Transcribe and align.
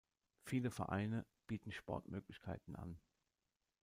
Viele 0.45 0.71
Vereine 0.71 1.27
bieten 1.45 1.71
Sportmöglichkeiten 1.71 2.75
an. 2.75 2.99